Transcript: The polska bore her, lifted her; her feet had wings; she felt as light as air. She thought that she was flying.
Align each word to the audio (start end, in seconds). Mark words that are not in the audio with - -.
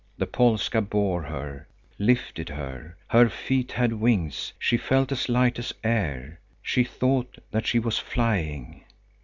The 0.17 0.25
polska 0.25 0.81
bore 0.81 1.21
her, 1.21 1.67
lifted 1.99 2.49
her; 2.49 2.95
her 3.09 3.29
feet 3.29 3.73
had 3.73 3.93
wings; 3.93 4.51
she 4.57 4.75
felt 4.75 5.11
as 5.11 5.29
light 5.29 5.59
as 5.59 5.75
air. 5.83 6.39
She 6.63 6.83
thought 6.83 7.37
that 7.51 7.67
she 7.67 7.77
was 7.77 7.99
flying. 7.99 8.83